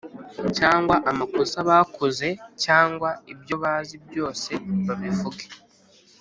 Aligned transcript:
cyangwa 0.57 0.95
amakosa 1.11 1.57
bakoze 1.69 2.27
cyangwa 2.63 3.09
ibyo 3.33 3.55
bazi 3.63 3.95
byose 4.07 4.51
babivuge 4.87 5.45